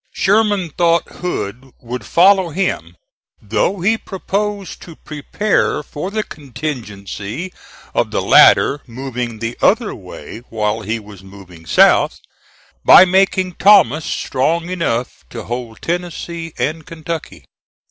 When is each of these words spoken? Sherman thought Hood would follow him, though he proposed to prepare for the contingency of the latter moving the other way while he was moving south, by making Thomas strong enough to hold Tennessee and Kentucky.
Sherman 0.11 0.71
thought 0.71 1.07
Hood 1.17 1.73
would 1.79 2.07
follow 2.07 2.49
him, 2.49 2.97
though 3.39 3.81
he 3.81 3.99
proposed 3.99 4.81
to 4.81 4.95
prepare 4.95 5.83
for 5.83 6.09
the 6.09 6.23
contingency 6.23 7.53
of 7.93 8.09
the 8.09 8.19
latter 8.19 8.81
moving 8.87 9.37
the 9.37 9.55
other 9.61 9.93
way 9.93 10.39
while 10.49 10.81
he 10.81 10.97
was 10.99 11.21
moving 11.21 11.67
south, 11.67 12.19
by 12.83 13.05
making 13.05 13.53
Thomas 13.59 14.03
strong 14.05 14.71
enough 14.71 15.23
to 15.29 15.43
hold 15.43 15.83
Tennessee 15.83 16.51
and 16.57 16.83
Kentucky. 16.83 17.45